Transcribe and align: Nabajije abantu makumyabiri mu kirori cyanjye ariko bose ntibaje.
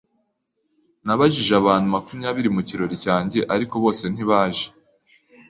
Nabajije 1.05 1.53
abantu 1.61 1.87
makumyabiri 1.95 2.49
mu 2.55 2.61
kirori 2.67 2.95
cyanjye 3.05 3.39
ariko 3.53 3.75
bose 3.83 4.03
ntibaje. 4.13 4.65